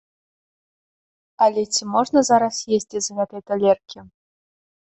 Але 1.47 1.61
ці 1.77 1.83
можна 1.97 2.19
зараз 2.31 2.55
есці 2.79 2.97
з 3.09 3.19
гэтай 3.19 3.41
талеркі? 3.51 3.99